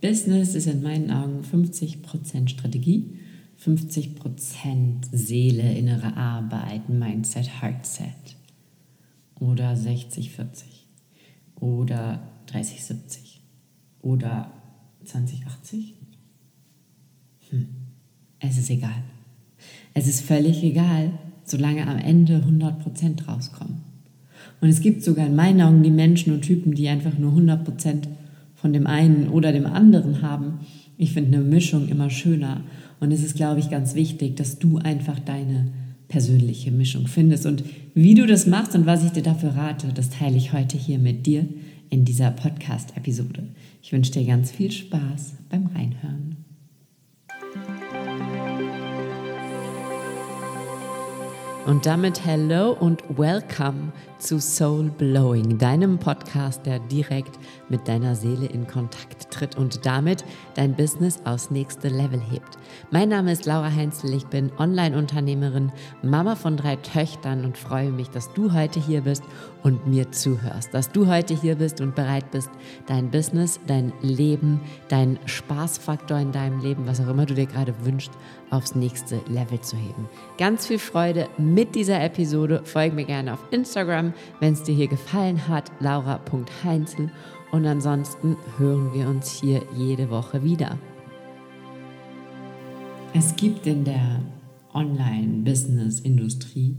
Business 0.00 0.54
ist 0.54 0.66
in 0.66 0.82
meinen 0.82 1.10
Augen 1.10 1.42
50% 1.42 2.48
Strategie, 2.48 3.18
50% 3.62 5.08
Seele, 5.10 5.76
innere 5.76 6.16
Arbeit, 6.16 6.88
Mindset, 6.88 7.60
Heartset. 7.60 8.36
Oder 9.40 9.72
60-40. 9.72 10.64
Oder 11.56 12.22
30-70. 12.52 13.38
Oder 14.02 14.52
20-80. 15.04 15.94
Hm. 17.50 17.68
Es 18.40 18.58
ist 18.58 18.70
egal. 18.70 19.02
Es 19.94 20.06
ist 20.06 20.20
völlig 20.20 20.62
egal, 20.62 21.18
solange 21.44 21.86
am 21.88 21.98
Ende 21.98 22.38
100% 22.38 23.26
rauskommen. 23.26 23.82
Und 24.60 24.68
es 24.68 24.80
gibt 24.80 25.02
sogar 25.02 25.26
in 25.26 25.34
meinen 25.34 25.60
Augen 25.60 25.82
die 25.82 25.90
Menschen 25.90 26.32
und 26.32 26.42
Typen, 26.42 26.74
die 26.74 26.88
einfach 26.88 27.18
nur 27.18 27.32
100% 27.32 28.06
von 28.60 28.72
dem 28.72 28.86
einen 28.86 29.28
oder 29.28 29.52
dem 29.52 29.66
anderen 29.66 30.22
haben. 30.22 30.60
Ich 30.96 31.12
finde 31.12 31.36
eine 31.38 31.46
Mischung 31.46 31.88
immer 31.88 32.10
schöner. 32.10 32.62
Und 33.00 33.12
es 33.12 33.22
ist, 33.22 33.36
glaube 33.36 33.60
ich, 33.60 33.70
ganz 33.70 33.94
wichtig, 33.94 34.36
dass 34.36 34.58
du 34.58 34.78
einfach 34.78 35.20
deine 35.20 35.68
persönliche 36.08 36.72
Mischung 36.72 37.06
findest. 37.06 37.46
Und 37.46 37.62
wie 37.94 38.14
du 38.14 38.26
das 38.26 38.46
machst 38.46 38.74
und 38.74 38.86
was 38.86 39.04
ich 39.04 39.12
dir 39.12 39.22
dafür 39.22 39.50
rate, 39.50 39.88
das 39.94 40.10
teile 40.10 40.36
ich 40.36 40.52
heute 40.52 40.76
hier 40.76 40.98
mit 40.98 41.26
dir 41.26 41.46
in 41.90 42.04
dieser 42.04 42.32
Podcast-Episode. 42.32 43.44
Ich 43.82 43.92
wünsche 43.92 44.12
dir 44.12 44.24
ganz 44.24 44.50
viel 44.50 44.72
Spaß 44.72 45.34
beim 45.50 45.66
Reinhören. 45.66 46.36
Und 51.66 51.86
damit 51.86 52.24
hello 52.24 52.72
und 52.72 53.02
welcome 53.16 53.92
zu 54.18 54.40
Soul 54.40 54.90
Blowing, 54.90 55.58
deinem 55.58 55.98
Podcast, 55.98 56.66
der 56.66 56.80
direkt 56.80 57.38
mit 57.68 57.86
deiner 57.86 58.16
Seele 58.16 58.46
in 58.46 58.66
Kontakt 58.66 59.30
tritt 59.30 59.56
und 59.56 59.86
damit 59.86 60.24
dein 60.54 60.74
Business 60.74 61.20
aufs 61.24 61.50
nächste 61.50 61.88
Level 61.88 62.20
hebt. 62.20 62.58
Mein 62.90 63.10
Name 63.10 63.32
ist 63.32 63.46
Laura 63.46 63.72
Heinzel, 63.72 64.12
ich 64.12 64.26
bin 64.26 64.50
Online-Unternehmerin, 64.58 65.72
Mama 66.02 66.34
von 66.34 66.56
drei 66.56 66.76
Töchtern 66.76 67.44
und 67.44 67.56
freue 67.56 67.90
mich, 67.90 68.10
dass 68.10 68.32
du 68.32 68.52
heute 68.52 68.80
hier 68.80 69.02
bist 69.02 69.22
und 69.62 69.86
mir 69.86 70.10
zuhörst, 70.10 70.74
dass 70.74 70.90
du 70.90 71.06
heute 71.06 71.34
hier 71.34 71.56
bist 71.56 71.80
und 71.80 71.94
bereit 71.94 72.30
bist, 72.30 72.50
dein 72.86 73.10
Business, 73.10 73.60
dein 73.66 73.92
Leben, 74.02 74.60
dein 74.88 75.18
Spaßfaktor 75.26 76.18
in 76.18 76.32
deinem 76.32 76.60
Leben, 76.60 76.86
was 76.86 77.00
auch 77.00 77.08
immer 77.08 77.26
du 77.26 77.34
dir 77.34 77.46
gerade 77.46 77.74
wünschst, 77.84 78.12
aufs 78.50 78.74
nächste 78.74 79.20
Level 79.28 79.60
zu 79.60 79.76
heben. 79.76 80.08
Ganz 80.38 80.66
viel 80.66 80.78
Freude 80.78 81.28
mit 81.38 81.74
dieser 81.74 82.02
Episode. 82.02 82.62
Folge 82.64 82.96
mir 82.96 83.04
gerne 83.04 83.34
auf 83.34 83.44
Instagram 83.50 84.07
wenn 84.40 84.52
es 84.52 84.62
dir 84.62 84.74
hier 84.74 84.88
gefallen 84.88 85.48
hat, 85.48 85.72
laura.heinzel. 85.80 87.10
Und 87.50 87.66
ansonsten 87.66 88.36
hören 88.58 88.92
wir 88.92 89.08
uns 89.08 89.40
hier 89.40 89.62
jede 89.76 90.10
Woche 90.10 90.44
wieder. 90.44 90.78
Es 93.14 93.34
gibt 93.36 93.66
in 93.66 93.84
der 93.84 94.20
Online-Business-Industrie 94.74 96.76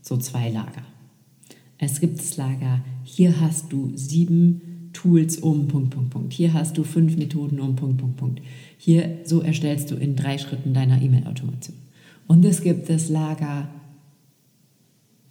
so 0.00 0.16
zwei 0.16 0.48
Lager. 0.48 0.84
Es 1.78 2.00
gibt 2.00 2.18
das 2.18 2.36
Lager, 2.36 2.80
hier 3.02 3.40
hast 3.40 3.72
du 3.72 3.90
sieben 3.96 4.90
Tools 4.92 5.38
um, 5.38 5.68
Punkt, 5.68 5.90
Punkt, 5.90 6.10
Punkt. 6.10 6.32
Hier 6.32 6.52
hast 6.52 6.78
du 6.78 6.84
fünf 6.84 7.16
Methoden 7.16 7.58
um, 7.60 7.74
Punkt, 7.74 7.98
Punkt, 7.98 8.16
Punkt. 8.16 8.40
Hier, 8.78 9.18
so 9.24 9.40
erstellst 9.40 9.90
du 9.90 9.96
in 9.96 10.14
drei 10.14 10.38
Schritten 10.38 10.74
deiner 10.74 11.02
E-Mail-Automation. 11.02 11.76
Und 12.28 12.44
es 12.44 12.62
gibt 12.62 12.88
das 12.88 13.08
Lager, 13.08 13.68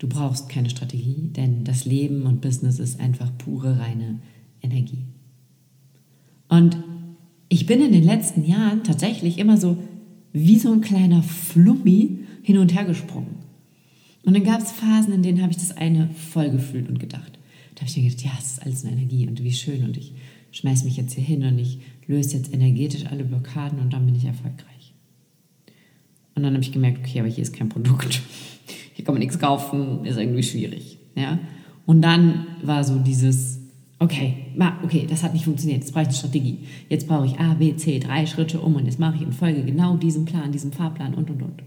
Du 0.01 0.07
brauchst 0.07 0.49
keine 0.49 0.71
Strategie, 0.71 1.29
denn 1.35 1.63
das 1.63 1.85
Leben 1.85 2.23
und 2.23 2.41
Business 2.41 2.79
ist 2.79 2.99
einfach 2.99 3.31
pure, 3.37 3.77
reine 3.77 4.19
Energie. 4.63 5.05
Und 6.49 6.75
ich 7.49 7.67
bin 7.67 7.83
in 7.83 7.91
den 7.91 8.03
letzten 8.03 8.43
Jahren 8.43 8.83
tatsächlich 8.83 9.37
immer 9.37 9.57
so 9.57 9.77
wie 10.33 10.57
so 10.57 10.73
ein 10.73 10.81
kleiner 10.81 11.21
Flummi 11.21 12.17
hin 12.41 12.57
und 12.57 12.73
her 12.73 12.85
gesprungen. 12.85 13.35
Und 14.23 14.33
dann 14.33 14.43
gab 14.43 14.61
es 14.61 14.71
Phasen, 14.71 15.13
in 15.13 15.21
denen 15.21 15.43
habe 15.43 15.51
ich 15.51 15.59
das 15.59 15.77
eine 15.77 16.09
voll 16.09 16.49
gefühlt 16.49 16.89
und 16.89 16.99
gedacht. 16.99 17.37
Da 17.75 17.81
habe 17.81 17.91
ich 17.91 17.95
mir 17.95 18.09
gedacht, 18.09 18.25
ja, 18.25 18.31
es 18.39 18.53
ist 18.53 18.65
alles 18.65 18.83
eine 18.83 18.93
Energie 18.93 19.27
und 19.27 19.43
wie 19.43 19.53
schön 19.53 19.83
und 19.83 19.97
ich 19.97 20.13
schmeiße 20.51 20.83
mich 20.83 20.97
jetzt 20.97 21.13
hier 21.13 21.23
hin 21.23 21.43
und 21.43 21.59
ich 21.59 21.77
löse 22.07 22.37
jetzt 22.37 22.51
energetisch 22.51 23.05
alle 23.05 23.23
Blockaden 23.23 23.77
und 23.77 23.93
dann 23.93 24.07
bin 24.07 24.15
ich 24.15 24.25
erfolgreich. 24.25 24.95
Und 26.33 26.41
dann 26.41 26.53
habe 26.53 26.63
ich 26.63 26.71
gemerkt, 26.71 27.01
okay, 27.05 27.19
aber 27.19 27.29
hier 27.29 27.43
ist 27.43 27.53
kein 27.53 27.69
Produkt 27.69 28.23
hier 28.93 29.05
kann 29.05 29.15
man 29.15 29.19
nichts 29.19 29.39
kaufen, 29.39 30.05
ist 30.05 30.17
irgendwie 30.17 30.43
schwierig. 30.43 30.99
Ja? 31.15 31.39
Und 31.85 32.01
dann 32.01 32.47
war 32.63 32.83
so 32.83 32.99
dieses, 32.99 33.59
okay, 33.99 34.33
okay, 34.83 35.05
das 35.09 35.23
hat 35.23 35.33
nicht 35.33 35.45
funktioniert, 35.45 35.81
jetzt 35.81 35.93
brauche 35.93 36.03
ich 36.03 36.09
eine 36.09 36.17
Strategie. 36.17 36.59
Jetzt 36.89 37.07
brauche 37.07 37.25
ich 37.25 37.39
A, 37.39 37.53
B, 37.53 37.75
C, 37.75 37.99
drei 37.99 38.25
Schritte 38.25 38.59
um 38.59 38.75
und 38.75 38.85
jetzt 38.85 38.99
mache 38.99 39.15
ich 39.15 39.21
in 39.21 39.33
Folge 39.33 39.63
genau 39.63 39.97
diesen 39.97 40.25
Plan, 40.25 40.51
diesen 40.51 40.71
Fahrplan 40.71 41.13
und, 41.13 41.29
und, 41.29 41.41
und. 41.41 41.63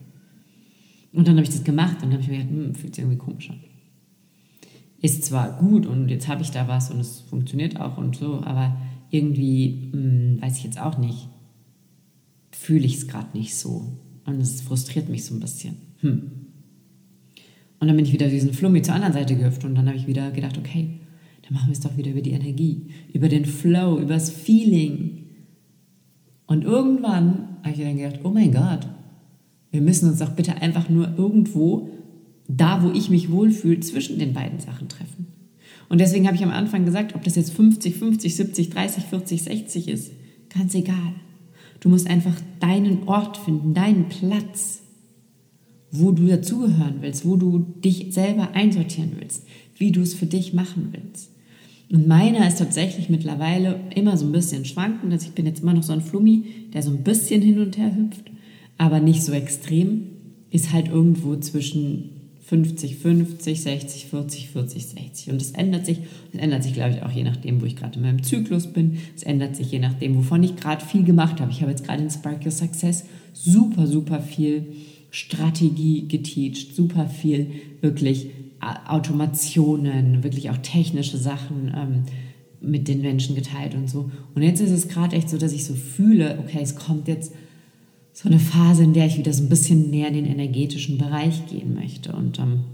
Und 1.13 1.29
dann 1.29 1.37
habe 1.37 1.45
ich 1.45 1.51
das 1.51 1.63
gemacht 1.63 1.99
und 2.03 2.13
habe 2.13 2.23
ich 2.23 2.29
mir 2.29 2.39
gedacht, 2.39 2.51
hm, 2.51 2.75
fühlt 2.75 2.95
sich 2.95 3.05
irgendwie 3.05 3.19
komisch 3.19 3.51
an. 3.51 3.61
Ist 5.01 5.25
zwar 5.25 5.59
gut 5.59 5.87
und 5.87 6.09
jetzt 6.09 6.27
habe 6.29 6.43
ich 6.43 6.51
da 6.51 6.67
was 6.67 6.91
und 6.91 6.99
es 6.99 7.21
funktioniert 7.21 7.79
auch 7.79 7.99
und 7.99 8.17
so, 8.17 8.43
aber 8.43 8.77
irgendwie, 9.11 9.91
hm, 9.93 10.43
weiß 10.43 10.59
ich 10.59 10.65
jetzt 10.65 10.81
auch 10.81 10.99
nicht, 10.99 11.29
fühle 12.51 12.85
ich 12.85 12.97
es 12.97 13.07
gerade 13.07 13.37
nicht 13.37 13.55
so. 13.55 13.93
Und 14.27 14.41
es 14.41 14.63
frustriert 14.63 15.09
mich 15.09 15.25
so 15.25 15.35
ein 15.35 15.41
bisschen. 15.41 15.77
Hm. 16.01 16.31
Und 17.85 17.89
dann 17.89 17.97
bin 17.97 18.07
ich 18.07 18.15
wieder 18.15 18.29
diesen 18.29 18.55
Flummi 18.55 18.81
zur 18.81 18.95
anderen 18.95 19.13
Seite 19.13 19.37
gehüpft 19.37 19.63
und 19.63 19.75
dann 19.75 19.87
habe 19.87 19.99
ich 19.99 20.07
wieder 20.07 20.31
gedacht, 20.31 20.57
okay, 20.57 21.01
dann 21.43 21.53
machen 21.53 21.69
wir 21.69 21.75
es 21.75 21.81
doch 21.81 21.99
wieder 21.99 22.13
über 22.13 22.23
die 22.23 22.31
Energie, 22.31 22.87
über 23.13 23.29
den 23.29 23.45
Flow, 23.45 23.99
über 23.99 24.15
das 24.15 24.31
Feeling. 24.31 25.27
Und 26.47 26.65
irgendwann 26.65 27.59
habe 27.63 27.75
ich 27.75 27.83
dann 27.83 27.99
gedacht, 27.99 28.21
oh 28.25 28.31
mein 28.31 28.53
Gott, 28.53 28.89
wir 29.71 29.83
müssen 29.83 30.09
uns 30.09 30.21
doch 30.21 30.31
bitte 30.31 30.63
einfach 30.63 30.89
nur 30.89 31.13
irgendwo, 31.19 31.91
da 32.49 32.83
wo 32.83 32.91
ich 32.91 33.11
mich 33.11 33.31
wohlfühle, 33.31 33.81
zwischen 33.81 34.19
den 34.19 34.33
beiden 34.33 34.61
Sachen 34.61 34.89
treffen. 34.89 35.27
Und 35.91 36.01
deswegen 36.01 36.27
habe 36.27 36.39
ich 36.39 36.43
am 36.43 36.53
Anfang 36.53 36.87
gesagt, 36.87 37.15
ob 37.15 37.23
das 37.23 37.37
jetzt 37.37 37.53
50, 37.53 37.97
50, 37.97 38.35
70, 38.35 38.71
30, 38.71 39.05
40, 39.05 39.43
60 39.43 39.89
ist, 39.89 40.13
ganz 40.49 40.75
egal. 40.75 41.13
Du 41.81 41.91
musst 41.91 42.09
einfach 42.09 42.41
deinen 42.61 43.07
Ort 43.09 43.37
finden, 43.37 43.75
deinen 43.75 44.09
Platz 44.09 44.84
wo 45.97 46.11
du 46.11 46.27
dazugehören 46.27 46.97
willst, 47.01 47.25
wo 47.25 47.37
du 47.37 47.59
dich 47.85 48.13
selber 48.13 48.51
einsortieren 48.53 49.13
willst, 49.19 49.45
wie 49.79 49.93
du 49.93 50.03
es 50.03 50.15
für 50.15 50.27
dich 50.27 50.53
machen 50.53 50.89
willst. 50.93 51.31
Und 51.91 52.09
meiner 52.09 52.47
ist 52.49 52.59
tatsächlich 52.59 53.09
mittlerweile 53.09 53.79
immer 53.95 54.17
so 54.17 54.27
ein 54.27 54.33
bisschen 54.33 54.65
schwankend. 54.65 55.13
Also 55.13 55.27
ich 55.27 55.35
bin 55.35 55.47
jetzt 55.47 55.63
immer 55.63 55.75
noch 55.75 55.83
so 55.85 55.93
ein 55.93 56.01
Flummi, 56.01 56.45
der 56.73 56.83
so 56.83 56.91
ein 56.91 57.05
bisschen 57.05 57.43
hin 57.43 57.61
und 57.61 57.79
her 57.79 57.95
hüpft, 57.95 58.25
aber 58.79 58.99
nicht 58.99 59.23
so 59.23 59.33
extrem. 59.33 60.07
Ist 60.51 60.73
halt 60.73 60.89
irgendwo 60.89 61.37
zwischen 61.37 62.11
50, 62.45 62.97
50, 62.97 63.63
60, 63.63 64.07
40, 64.07 64.51
40, 64.51 64.87
60. 64.87 65.31
Und 65.31 65.41
es 65.41 65.53
ändert 65.53 65.87
sich. 65.87 66.01
Es 66.33 66.41
ändert 66.41 66.65
sich, 66.65 66.75
glaube 66.75 66.95
ich, 66.95 67.03
auch 67.03 67.11
je 67.11 67.23
nachdem, 67.25 67.61
wo 67.61 67.67
ich 67.67 67.77
gerade 67.77 67.97
in 67.97 68.03
meinem 68.03 68.23
Zyklus 68.23 68.67
bin. 68.67 68.99
Es 69.15 69.23
ändert 69.23 69.55
sich 69.55 69.71
je 69.71 69.79
nachdem, 69.79 70.17
wovon 70.17 70.43
ich 70.43 70.57
gerade 70.57 70.85
viel 70.85 71.05
gemacht 71.05 71.41
habe. 71.41 71.53
Ich 71.53 71.61
habe 71.61 71.71
jetzt 71.71 71.85
gerade 71.85 72.03
in 72.03 72.11
Spark 72.11 72.45
Your 72.45 72.51
Success 72.51 73.05
super, 73.33 73.87
super 73.87 74.21
viel 74.21 74.67
Strategie 75.15 76.09
geteacht, 76.09 76.75
super 76.75 77.07
viel 77.07 77.53
wirklich 77.81 78.27
äh, 78.61 78.89
Automationen, 78.89 80.25
wirklich 80.25 80.51
auch 80.51 80.57
technische 80.57 81.19
Sachen 81.19 81.73
ähm, 81.73 82.03
mit 82.61 82.89
den 82.89 83.01
Menschen 83.01 83.37
geteilt 83.37 83.77
und 83.77 83.89
so. 83.89 84.11
Und 84.35 84.43
jetzt 84.43 84.61
ist 84.61 84.73
es 84.73 84.89
gerade 84.89 85.15
echt 85.15 85.31
so, 85.31 85.39
dass 85.39 85.53
ich 85.53 85.65
so 85.65 85.75
fühle, 85.75 86.41
okay, 86.41 86.59
es 86.61 86.75
kommt 86.75 87.07
jetzt 87.07 87.33
so 88.13 88.29
eine 88.29 88.41
Phase, 88.41 88.83
in 88.83 88.93
der 88.93 89.07
ich 89.07 89.17
wieder 89.17 89.33
so 89.33 89.45
ein 89.45 89.49
bisschen 89.49 89.89
mehr 89.89 90.09
in 90.09 90.15
den 90.15 90.27
energetischen 90.27 90.99
Bereich 90.99 91.47
gehen 91.47 91.75
möchte. 91.75 92.13
Und 92.13 92.41
ähm, 92.41 92.65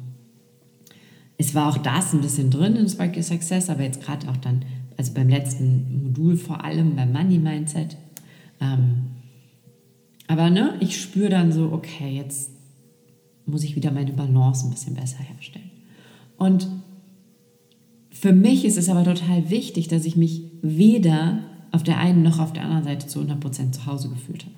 es 1.37 1.55
war 1.55 1.69
auch 1.69 1.77
das 1.77 2.15
ein 2.15 2.23
bisschen 2.23 2.51
drin 2.51 2.75
in 2.75 2.89
Spark 2.89 3.17
Your 3.17 3.23
Success, 3.23 3.69
aber 3.69 3.83
jetzt 3.83 4.03
gerade 4.03 4.27
auch 4.31 4.39
dann, 4.39 4.65
also 4.97 5.13
beim 5.13 5.29
letzten 5.29 6.05
Modul 6.05 6.39
vor 6.39 6.65
allem 6.65 6.97
beim 6.97 7.13
Money 7.13 7.39
Mindset, 7.39 7.99
ähm, 8.63 9.20
aber 10.31 10.49
ne, 10.49 10.75
ich 10.79 11.01
spüre 11.01 11.29
dann 11.29 11.51
so, 11.51 11.73
okay, 11.73 12.15
jetzt 12.15 12.53
muss 13.47 13.65
ich 13.65 13.75
wieder 13.75 13.91
meine 13.91 14.13
Balance 14.13 14.65
ein 14.65 14.71
bisschen 14.71 14.95
besser 14.95 15.19
herstellen. 15.19 15.73
Und 16.39 16.69
für 18.13 18.33
mich 18.33 18.65
ist 18.65 18.79
es 18.79 18.89
aber 18.89 19.03
total 19.03 19.51
wichtig, 19.51 19.89
dass 19.89 20.05
ich 20.05 20.15
mich 20.15 20.45
weder 20.63 21.41
auf 21.73 21.83
der 21.83 21.99
einen 21.99 22.23
noch 22.23 22.39
auf 22.39 22.53
der 22.53 22.63
anderen 22.63 22.85
Seite 22.85 23.09
zu 23.09 23.19
100% 23.19 23.73
zu 23.73 23.87
Hause 23.87 24.09
gefühlt 24.09 24.45
habe. 24.45 24.55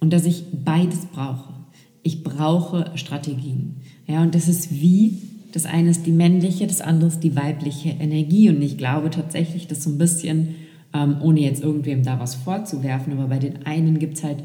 Und 0.00 0.12
dass 0.12 0.26
ich 0.26 0.44
beides 0.52 1.06
brauche. 1.06 1.54
Ich 2.02 2.22
brauche 2.22 2.92
Strategien. 2.96 3.76
Ja, 4.06 4.20
und 4.20 4.34
das 4.34 4.48
ist 4.48 4.70
wie, 4.70 5.16
das 5.52 5.64
eine 5.64 5.88
ist 5.88 6.04
die 6.04 6.12
männliche, 6.12 6.66
das 6.66 6.82
andere 6.82 7.08
ist 7.08 7.20
die 7.20 7.36
weibliche 7.36 7.88
Energie. 7.88 8.50
Und 8.50 8.60
ich 8.60 8.76
glaube 8.76 9.08
tatsächlich, 9.08 9.66
dass 9.66 9.82
so 9.82 9.88
ein 9.88 9.96
bisschen, 9.96 10.56
ähm, 10.92 11.16
ohne 11.22 11.40
jetzt 11.40 11.62
irgendwem 11.62 12.02
da 12.02 12.20
was 12.20 12.34
vorzuwerfen, 12.34 13.14
aber 13.14 13.28
bei 13.28 13.38
den 13.38 13.64
einen 13.64 13.98
gibt 13.98 14.18
es 14.18 14.24
halt 14.24 14.44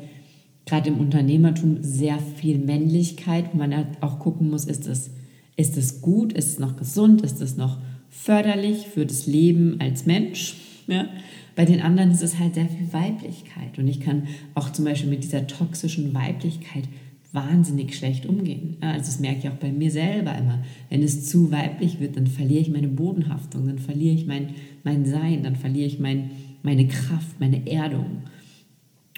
gerade 0.66 0.90
im 0.90 1.00
Unternehmertum 1.00 1.78
sehr 1.82 2.20
viel 2.20 2.58
Männlichkeit, 2.58 3.50
wo 3.54 3.58
man 3.58 3.74
auch 4.02 4.20
gucken 4.20 4.50
muss, 4.50 4.66
ist 4.66 4.88
es, 4.88 5.10
ist 5.56 6.02
gut, 6.02 6.34
ist 6.34 6.50
es 6.50 6.60
noch 6.60 6.78
gesund, 6.78 7.22
ist 7.22 7.42
es 7.42 7.56
noch 7.56 7.78
förderlich 8.10 8.88
für 8.88 9.06
das 9.06 9.28
Leben 9.28 9.80
als 9.80 10.06
Mensch. 10.06 10.56
Ja? 10.88 11.08
Bei 11.56 11.66
den 11.66 11.82
anderen 11.82 12.12
ist 12.12 12.24
es 12.24 12.40
halt 12.40 12.56
sehr 12.56 12.68
viel 12.68 12.92
Weiblichkeit. 12.92 13.78
Und 13.78 13.88
ich 13.88 14.00
kann 14.00 14.28
auch 14.56 14.72
zum 14.72 14.86
Beispiel 14.86 15.10
mit 15.10 15.24
dieser 15.24 15.48
toxischen 15.48 16.14
Weiblichkeit 16.14 16.84
wahnsinnig 17.32 17.96
schlecht 17.96 18.26
umgehen. 18.26 18.78
Also 18.82 19.06
das 19.06 19.20
merke 19.20 19.40
ich 19.40 19.50
auch 19.50 19.58
bei 19.58 19.72
mir 19.72 19.92
selber 19.92 20.36
immer. 20.38 20.64
Wenn 20.90 21.04
es 21.04 21.30
zu 21.30 21.52
weiblich 21.52 22.00
wird, 22.00 22.18
dann 22.18 22.28
verliere 22.28 22.62
ich 22.62 22.70
meine 22.70 22.88
Bodenhaftung, 22.88 23.68
dann 23.68 23.80
verliere 23.80 24.16
ich 24.16 24.26
mein, 24.26 24.56
mein 24.84 25.06
Sein, 25.06 25.44
dann 25.44 25.56
verliere 25.56 25.88
ich 25.88 26.00
mein, 26.00 26.32
meine 26.64 26.88
Kraft, 26.88 27.40
meine 27.40 27.70
Erdung. 27.70 28.24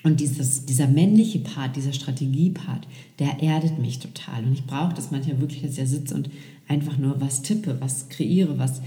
Und 0.04 0.20
dieses, 0.20 0.66
dieser 0.66 0.88
männliche 0.88 1.40
Part, 1.40 1.76
dieser 1.76 1.94
Strategiepart, 1.94 2.88
der 3.20 3.42
erdet 3.42 3.80
mich 3.80 4.00
total. 4.00 4.46
Und 4.46 4.54
ich 4.54 4.66
brauche 4.66 4.94
das 4.94 5.12
manchmal 5.12 5.42
wirklich, 5.42 5.62
dass 5.62 5.72
ich 5.72 5.78
da 5.78 5.86
sitze 5.86 6.16
und 6.16 6.30
einfach 6.68 6.98
nur 6.98 7.20
was 7.20 7.42
tippe, 7.42 7.78
was 7.80 8.10
kreiere, 8.10 8.60
was 8.60 8.82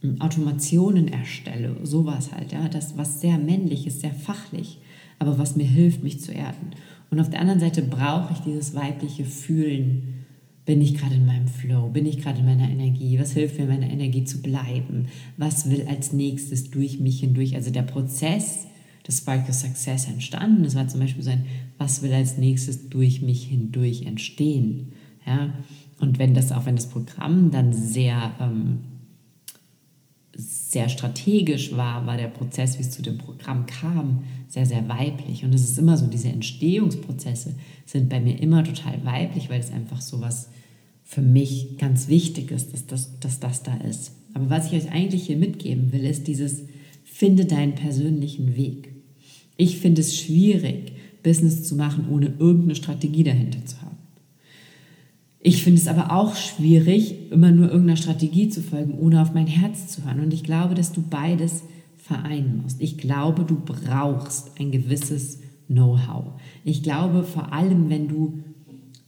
hm, 0.00 0.20
Automationen 0.20 1.08
erstelle, 1.08 1.76
sowas 1.84 2.32
halt. 2.32 2.52
Ja, 2.52 2.68
das, 2.68 2.96
was 2.98 3.20
sehr 3.20 3.38
männlich 3.38 3.86
ist, 3.86 4.00
sehr 4.00 4.12
fachlich, 4.12 4.78
aber 5.18 5.38
was 5.38 5.56
mir 5.56 5.66
hilft, 5.66 6.02
mich 6.02 6.20
zu 6.20 6.32
erden. 6.32 6.72
Und 7.10 7.20
auf 7.20 7.30
der 7.30 7.40
anderen 7.40 7.60
Seite 7.60 7.82
brauche 7.82 8.32
ich 8.32 8.40
dieses 8.40 8.74
weibliche 8.74 9.24
Fühlen. 9.24 10.24
Bin 10.64 10.82
ich 10.82 10.98
gerade 10.98 11.14
in 11.14 11.26
meinem 11.26 11.46
Flow? 11.46 11.88
Bin 11.90 12.06
ich 12.06 12.20
gerade 12.20 12.40
in 12.40 12.44
meiner 12.44 12.68
Energie? 12.68 13.20
Was 13.20 13.32
hilft 13.32 13.58
mir, 13.58 13.66
meiner 13.66 13.88
Energie 13.88 14.24
zu 14.24 14.42
bleiben? 14.42 15.06
Was 15.36 15.70
will 15.70 15.86
als 15.88 16.12
nächstes 16.12 16.72
durch 16.72 16.98
mich 16.98 17.20
hindurch? 17.20 17.54
Also 17.54 17.70
der 17.70 17.82
Prozess 17.82 18.66
des 19.06 19.18
Spark 19.18 19.48
of 19.48 19.54
Success 19.54 20.06
entstanden. 20.06 20.64
Das 20.64 20.74
war 20.74 20.88
zum 20.88 21.00
Beispiel 21.00 21.22
so 21.22 21.30
ein, 21.30 21.46
was 21.78 22.02
will 22.02 22.12
als 22.12 22.38
nächstes 22.38 22.88
durch 22.88 23.22
mich 23.22 23.44
hindurch 23.44 24.02
entstehen? 24.02 24.92
Ja? 25.26 25.54
Und 26.00 26.18
wenn 26.18 26.34
das, 26.34 26.52
auch 26.52 26.66
wenn 26.66 26.76
das 26.76 26.88
Programm 26.88 27.50
dann 27.50 27.72
sehr, 27.72 28.32
ähm, 28.40 28.80
sehr 30.34 30.88
strategisch 30.88 31.74
war, 31.76 32.06
war 32.06 32.16
der 32.16 32.28
Prozess, 32.28 32.78
wie 32.78 32.82
es 32.82 32.90
zu 32.90 33.02
dem 33.02 33.18
Programm 33.18 33.66
kam, 33.66 34.24
sehr, 34.48 34.66
sehr 34.66 34.88
weiblich. 34.88 35.44
Und 35.44 35.54
es 35.54 35.62
ist 35.62 35.78
immer 35.78 35.96
so, 35.96 36.06
diese 36.06 36.28
Entstehungsprozesse 36.28 37.54
sind 37.86 38.08
bei 38.08 38.20
mir 38.20 38.38
immer 38.40 38.64
total 38.64 39.04
weiblich, 39.04 39.48
weil 39.48 39.60
es 39.60 39.72
einfach 39.72 40.00
so 40.00 40.20
was 40.20 40.48
für 41.04 41.22
mich 41.22 41.78
ganz 41.78 42.08
wichtig 42.08 42.50
ist, 42.50 42.72
dass 42.72 42.86
das, 42.86 43.20
dass 43.20 43.40
das 43.40 43.62
da 43.62 43.76
ist. 43.76 44.12
Aber 44.34 44.50
was 44.50 44.66
ich 44.66 44.72
euch 44.72 44.90
eigentlich 44.90 45.24
hier 45.26 45.36
mitgeben 45.36 45.92
will, 45.92 46.04
ist 46.04 46.26
dieses, 46.26 46.62
finde 47.04 47.46
deinen 47.46 47.74
persönlichen 47.74 48.56
Weg. 48.56 48.95
Ich 49.56 49.78
finde 49.78 50.00
es 50.02 50.18
schwierig, 50.18 50.92
Business 51.22 51.64
zu 51.64 51.76
machen, 51.76 52.06
ohne 52.10 52.32
irgendeine 52.38 52.76
Strategie 52.76 53.24
dahinter 53.24 53.64
zu 53.64 53.80
haben. 53.82 53.96
Ich 55.40 55.62
finde 55.62 55.80
es 55.80 55.86
aber 55.86 56.12
auch 56.12 56.34
schwierig, 56.34 57.30
immer 57.30 57.52
nur 57.52 57.66
irgendeiner 57.66 57.96
Strategie 57.96 58.48
zu 58.48 58.62
folgen, 58.62 58.98
ohne 58.98 59.22
auf 59.22 59.32
mein 59.32 59.46
Herz 59.46 59.88
zu 59.88 60.04
hören. 60.04 60.20
Und 60.20 60.34
ich 60.34 60.42
glaube, 60.42 60.74
dass 60.74 60.92
du 60.92 61.02
beides 61.02 61.62
vereinen 61.96 62.62
musst. 62.62 62.80
Ich 62.80 62.98
glaube, 62.98 63.44
du 63.44 63.56
brauchst 63.64 64.58
ein 64.58 64.72
gewisses 64.72 65.38
Know-how. 65.68 66.40
Ich 66.64 66.82
glaube, 66.82 67.24
vor 67.24 67.52
allem, 67.52 67.90
wenn 67.90 68.08
du 68.08 68.40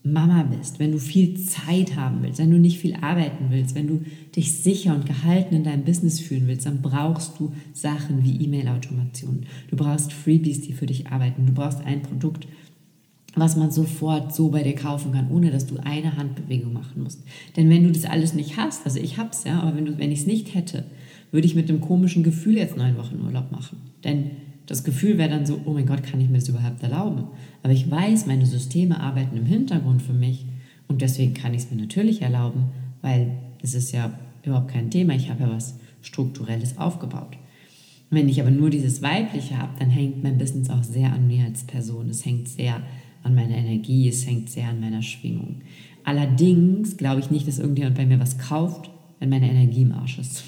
Mama 0.05 0.45
bist, 0.45 0.79
wenn 0.79 0.93
du 0.93 0.99
viel 0.99 1.39
Zeit 1.39 1.97
haben 1.97 2.23
willst, 2.23 2.39
wenn 2.39 2.51
du 2.51 2.59
nicht 2.59 2.79
viel 2.79 2.95
arbeiten 2.95 3.47
willst, 3.51 3.75
wenn 3.75 3.89
du 3.89 4.03
dich 4.35 4.55
sicher 4.55 4.95
und 4.95 5.07
gehalten 5.07 5.55
in 5.55 5.65
deinem 5.65 5.85
Business 5.85 6.21
fühlen 6.21 6.47
willst, 6.47 6.67
dann 6.67 6.83
brauchst 6.83 7.39
du 7.39 7.53
Sachen 7.73 8.25
wie 8.25 8.45
E-Mail-Automation. 8.45 9.47
Du 9.71 9.77
brauchst 9.77 10.13
Freebies, 10.13 10.61
die 10.61 10.73
für 10.73 10.87
dich 10.87 11.09
arbeiten. 11.09 11.47
Du 11.47 11.53
brauchst 11.53 11.81
ein 11.81 12.03
Produkt, 12.03 12.47
was 13.35 13.57
man 13.57 13.71
sofort 13.71 14.35
so 14.35 14.49
bei 14.49 14.63
dir 14.63 14.75
kaufen 14.75 15.13
kann, 15.13 15.31
ohne 15.31 15.51
dass 15.51 15.67
du 15.67 15.77
eine 15.79 16.17
Handbewegung 16.17 16.73
machen 16.73 17.03
musst. 17.03 17.23
Denn 17.57 17.69
wenn 17.69 17.85
du 17.85 17.93
das 17.93 18.05
alles 18.05 18.35
nicht 18.35 18.57
hast, 18.57 18.87
also 18.87 18.99
ich 19.01 19.19
hab's 19.19 19.45
ja, 19.45 19.61
aber 19.61 19.77
wenn, 19.77 19.99
wenn 19.99 20.13
ich 20.13 20.21
es 20.21 20.27
nicht 20.27 20.55
hätte, 20.55 20.85
würde 21.31 21.47
ich 21.47 21.55
mit 21.55 21.69
dem 21.69 21.81
komischen 21.81 22.23
Gefühl 22.23 22.57
jetzt 22.57 22.77
neun 22.77 22.97
Wochen 22.97 23.21
Urlaub 23.21 23.53
machen. 23.53 23.79
Denn 24.05 24.31
das 24.69 24.85
Gefühl 24.85 25.17
wäre 25.17 25.31
dann 25.31 25.47
so, 25.47 25.61
oh 25.65 25.73
mein 25.73 25.87
Gott, 25.87 26.03
kann 26.03 26.21
ich 26.21 26.29
mir 26.29 26.39
das 26.39 26.49
überhaupt 26.49 26.83
erlauben? 26.83 27.25
Aber 27.63 27.73
ich 27.73 27.91
weiß, 27.91 28.27
meine 28.27 28.45
Systeme 28.45 29.01
arbeiten 29.01 29.37
im 29.37 29.47
Hintergrund 29.47 30.03
für 30.03 30.13
mich 30.13 30.45
und 30.89 31.01
deswegen 31.01 31.33
kann 31.33 31.55
ich 31.55 31.63
es 31.63 31.71
mir 31.71 31.81
natürlich 31.81 32.21
erlauben, 32.21 32.67
weil 33.01 33.31
es 33.63 33.75
ist 33.75 33.93
ja 33.93 34.13
überhaupt 34.45 34.71
kein 34.71 34.91
Thema. 34.91 35.15
Ich 35.15 35.31
habe 35.31 35.45
ja 35.45 35.51
was 35.51 35.79
Strukturelles 36.03 36.77
aufgebaut. 36.77 37.39
Wenn 38.11 38.29
ich 38.29 38.41
aber 38.41 38.51
nur 38.51 38.69
dieses 38.69 39.01
Weibliche 39.03 39.59
habe, 39.59 39.73
dann 39.79 39.91
hängt 39.91 40.23
mein 40.23 40.39
Business 40.39 40.71
auch 40.71 40.83
sehr 40.83 41.13
an 41.13 41.27
mir 41.27 41.45
als 41.45 41.65
Person. 41.65 42.11
Es 42.11 42.25
hängt 42.25 42.49
sehr 42.49 42.83
an 43.23 43.35
meiner 43.35 43.57
Energie, 43.57 44.07
es 44.07 44.27
hängt 44.27 44.51
sehr 44.51 44.69
an 44.69 44.81
meiner 44.81 45.03
Schwingung. 45.03 45.63
Allerdings 46.05 46.99
glaube 46.99 47.21
ich 47.21 47.31
nicht, 47.31 47.49
dass 47.49 47.59
irgendjemand 47.59 47.97
bei 47.97 48.07
mir 48.07 48.21
was 48.21 48.39
kauft, 48.39 48.91
wenn 49.19 49.31
meine 49.31 49.51
Energie 49.51 49.83
im 49.83 49.93
Arsch 49.93 50.19
ist. 50.19 50.45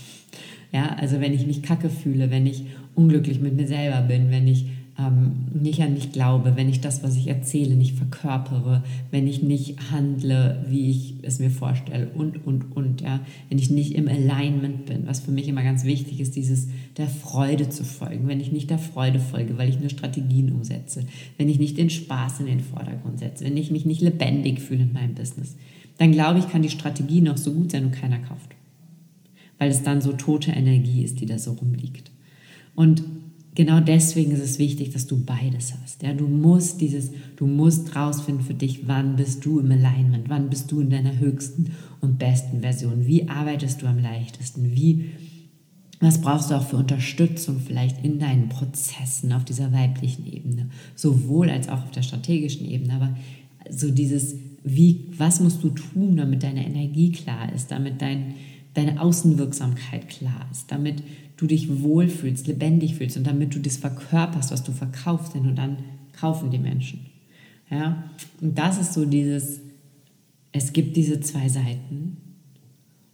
Ja, 0.73 0.95
also 0.97 1.21
wenn 1.21 1.35
ich 1.35 1.47
mich 1.47 1.63
kacke 1.63 1.91
fühle, 1.91 2.31
wenn 2.31 2.47
ich 2.47 2.65
unglücklich 2.95 3.41
mit 3.41 3.57
mir 3.57 3.67
selber 3.67 4.03
bin, 4.03 4.31
wenn 4.31 4.47
ich 4.47 4.67
ähm, 5.01 5.47
nicht 5.53 5.81
an 5.81 5.95
mich 5.95 6.13
glaube, 6.13 6.57
wenn 6.57 6.69
ich 6.69 6.81
das, 6.81 7.03
was 7.03 7.17
ich 7.17 7.29
erzähle, 7.29 7.75
nicht 7.75 7.97
verkörpere, 7.97 8.83
wenn 9.11 9.27
ich 9.27 9.43
nicht 9.43 9.91
handle, 9.91 10.65
wie 10.69 10.91
ich 10.91 11.15
es 11.23 11.39
mir 11.39 11.51
vorstelle 11.51 12.09
und, 12.11 12.45
und, 12.47 12.77
und, 12.77 13.01
ja, 13.01 13.21
wenn 13.49 13.59
ich 13.59 13.71
nicht 13.71 13.95
im 13.95 14.09
Alignment 14.09 14.87
bin, 14.87 15.07
was 15.07 15.21
für 15.21 15.31
mich 15.31 15.49
immer 15.49 15.63
ganz 15.63 15.85
wichtig 15.85 16.21
ist, 16.21 16.37
dieses 16.37 16.69
der 16.97 17.09
Freude 17.09 17.69
zu 17.69 17.85
folgen, 17.85 18.29
wenn 18.29 18.41
ich 18.41 18.53
nicht 18.53 18.71
der 18.71 18.79
Freude 18.79 19.21
folge, 19.21 19.57
weil 19.59 19.69
ich 19.69 19.81
nur 19.81 19.91
Strategien 19.91 20.53
umsetze, 20.53 21.07
wenn 21.39 21.49
ich 21.49 21.59
nicht 21.59 21.79
den 21.79 21.91
Spaß 21.91 22.41
in 22.41 22.47
den 22.47 22.61
Vordergrund 22.61 23.19
setze, 23.21 23.45
wenn 23.45 23.57
ich 23.57 23.71
mich 23.71 23.87
nicht 23.87 24.03
lebendig 24.03 24.61
fühle 24.61 24.83
in 24.83 24.93
meinem 24.93 25.15
Business, 25.15 25.57
dann 25.99 26.13
glaube 26.13 26.39
ich, 26.39 26.49
kann 26.49 26.63
die 26.63 26.71
Strategie 26.71 27.21
noch 27.21 27.37
so 27.37 27.53
gut 27.53 27.73
sein 27.73 27.87
und 27.87 27.93
keiner 27.93 28.19
kauft. 28.19 28.57
Weil 29.59 29.71
es 29.71 29.83
dann 29.83 30.01
so 30.01 30.13
tote 30.13 30.51
Energie 30.51 31.03
ist, 31.05 31.21
die 31.21 31.27
da 31.27 31.39
so 31.39 31.53
rumliegt. 31.53 32.11
Und 32.75 33.03
genau 33.55 33.81
deswegen 33.81 34.33
ist 34.33 34.43
es 34.43 34.59
wichtig, 34.59 34.91
dass 34.91 35.07
du 35.07 35.23
beides 35.25 35.75
hast. 35.83 36.03
Ja, 36.03 36.13
du 36.13 36.27
musst 36.27 36.81
dieses, 36.81 37.11
du 37.37 37.47
musst 37.47 37.95
rausfinden 37.97 38.45
für 38.45 38.55
dich, 38.55 38.87
wann 38.89 39.17
bist 39.17 39.45
du 39.45 39.61
im 39.61 39.71
Alignment, 39.71 40.29
wann 40.29 40.51
bist 40.51 40.71
du 40.73 40.81
in 40.81 40.91
deiner 40.91 41.19
höchsten 41.19 41.73
und 42.01 42.19
besten 42.19 42.61
Version, 42.61 43.07
wie 43.07 43.29
arbeitest 43.29 43.83
du 43.83 43.87
am 43.87 43.99
leichtesten, 43.99 44.75
wie, 44.75 45.11
was 46.01 46.21
brauchst 46.21 46.51
du 46.51 46.55
auch 46.55 46.67
für 46.67 46.77
Unterstützung 46.77 47.61
vielleicht 47.61 48.03
in 48.05 48.19
deinen 48.19 48.49
Prozessen 48.49 49.33
auf 49.33 49.45
dieser 49.45 49.73
weiblichen 49.73 50.27
Ebene, 50.27 50.71
sowohl 50.95 51.51
als 51.51 51.69
auch 51.69 51.85
auf 51.85 51.91
der 51.91 52.03
strategischen 52.03 52.71
Ebene, 52.71 52.95
aber 52.95 53.17
so 53.69 53.91
dieses, 53.91 54.37
wie, 54.65 55.07
was 55.17 55.41
musst 55.41 55.63
du 55.63 55.71
tun, 55.71 56.17
damit 56.17 56.43
deine 56.43 56.65
Energie 56.65 57.13
klar 57.13 57.53
ist, 57.53 57.71
damit 57.71 58.01
dein, 58.01 58.35
deine 58.75 59.01
Außenwirksamkeit 59.01 60.09
klar 60.09 60.49
ist, 60.51 60.71
damit 60.71 61.03
du 61.41 61.47
dich 61.47 61.83
wohlfühlst, 61.83 62.47
lebendig 62.47 62.97
fühlst 62.97 63.17
und 63.17 63.27
damit 63.27 63.55
du 63.55 63.61
das 63.61 63.79
verkörperst, 63.79 64.51
was 64.51 64.63
du 64.63 64.73
verkaufst, 64.73 65.35
denn 65.35 65.45
nur 65.45 65.55
dann 65.55 65.79
kaufen 66.13 66.51
die 66.51 66.59
Menschen. 66.59 67.07
Ja? 67.71 68.05
Und 68.41 68.59
das 68.59 68.79
ist 68.79 68.93
so 68.93 69.07
dieses, 69.07 69.61
es 70.53 70.73
gibt 70.73 70.97
diese 70.97 71.21
zwei 71.21 71.49
Seiten 71.49 72.19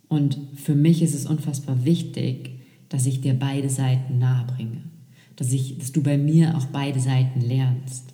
und 0.08 0.38
für 0.54 0.74
mich 0.74 1.02
ist 1.02 1.14
es 1.14 1.26
unfassbar 1.26 1.84
wichtig, 1.84 2.50
dass 2.88 3.06
ich 3.06 3.20
dir 3.20 3.34
beide 3.34 3.68
Seiten 3.68 4.18
nahebringe, 4.18 4.82
dass, 5.36 5.52
ich, 5.52 5.78
dass 5.78 5.92
du 5.92 6.02
bei 6.02 6.18
mir 6.18 6.56
auch 6.56 6.66
beide 6.66 6.98
Seiten 6.98 7.40
lernst. 7.40 8.12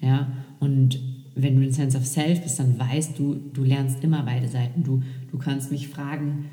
Ja? 0.00 0.32
Und 0.58 0.98
wenn 1.36 1.56
du 1.56 1.62
in 1.62 1.72
Sense 1.72 1.96
of 1.96 2.06
Self 2.06 2.42
bist, 2.42 2.58
dann 2.58 2.78
weißt 2.78 3.18
du, 3.18 3.34
du 3.34 3.62
lernst 3.62 4.02
immer 4.02 4.22
beide 4.24 4.48
Seiten. 4.48 4.82
Du, 4.82 5.02
du 5.30 5.38
kannst 5.38 5.70
mich 5.70 5.88
fragen, 5.88 6.46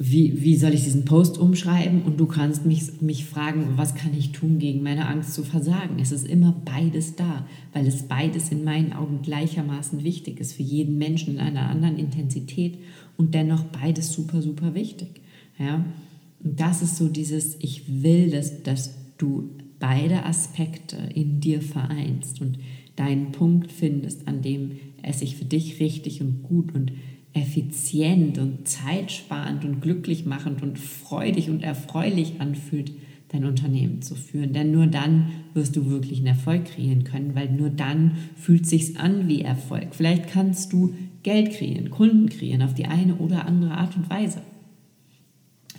wie, 0.00 0.42
wie 0.42 0.54
soll 0.54 0.74
ich 0.74 0.84
diesen 0.84 1.04
Post 1.04 1.38
umschreiben? 1.38 2.02
Und 2.02 2.20
du 2.20 2.26
kannst 2.26 2.64
mich, 2.64 3.00
mich 3.00 3.24
fragen, 3.24 3.72
was 3.74 3.96
kann 3.96 4.16
ich 4.16 4.30
tun 4.30 4.60
gegen 4.60 4.84
meine 4.84 5.08
Angst 5.08 5.34
zu 5.34 5.42
versagen? 5.42 5.98
Es 6.00 6.12
ist 6.12 6.24
immer 6.24 6.54
beides 6.64 7.16
da, 7.16 7.48
weil 7.72 7.84
es 7.88 8.04
beides 8.04 8.50
in 8.50 8.62
meinen 8.62 8.92
Augen 8.92 9.22
gleichermaßen 9.22 10.04
wichtig 10.04 10.38
ist, 10.38 10.52
für 10.52 10.62
jeden 10.62 10.98
Menschen 10.98 11.34
in 11.34 11.40
einer 11.40 11.68
anderen 11.68 11.98
Intensität 11.98 12.78
und 13.16 13.34
dennoch 13.34 13.64
beides 13.64 14.12
super, 14.12 14.40
super 14.40 14.74
wichtig. 14.74 15.20
Ja? 15.58 15.84
Und 16.44 16.60
das 16.60 16.80
ist 16.80 16.96
so 16.96 17.08
dieses, 17.08 17.56
ich 17.58 18.02
will, 18.04 18.30
dass, 18.30 18.62
dass 18.62 18.94
du 19.18 19.50
beide 19.80 20.24
Aspekte 20.24 20.96
in 21.12 21.40
dir 21.40 21.60
vereinst 21.60 22.40
und 22.40 22.60
deinen 22.94 23.32
Punkt 23.32 23.72
findest, 23.72 24.28
an 24.28 24.42
dem 24.42 24.76
es 25.02 25.18
sich 25.18 25.36
für 25.36 25.44
dich 25.44 25.80
richtig 25.80 26.20
und 26.20 26.44
gut 26.44 26.72
und 26.72 26.92
effizient 27.34 28.38
und 28.38 28.66
zeitsparend 28.66 29.64
und 29.64 29.80
glücklich 29.80 30.26
machend 30.26 30.62
und 30.62 30.78
freudig 30.78 31.50
und 31.50 31.62
erfreulich 31.62 32.40
anfühlt, 32.40 32.92
dein 33.28 33.44
Unternehmen 33.44 34.00
zu 34.02 34.14
führen. 34.14 34.52
Denn 34.52 34.70
nur 34.72 34.86
dann 34.86 35.30
wirst 35.54 35.76
du 35.76 35.90
wirklich 35.90 36.18
einen 36.18 36.28
Erfolg 36.28 36.64
kreieren 36.64 37.04
können, 37.04 37.34
weil 37.34 37.50
nur 37.50 37.70
dann 37.70 38.12
fühlt 38.36 38.66
sich's 38.66 38.96
an 38.96 39.28
wie 39.28 39.42
Erfolg. 39.42 39.88
Vielleicht 39.94 40.28
kannst 40.28 40.72
du 40.72 40.94
Geld 41.22 41.52
kreieren, 41.52 41.90
Kunden 41.90 42.28
kreieren 42.28 42.62
auf 42.62 42.74
die 42.74 42.86
eine 42.86 43.16
oder 43.16 43.46
andere 43.46 43.72
Art 43.72 43.96
und 43.96 44.08
Weise. 44.08 44.40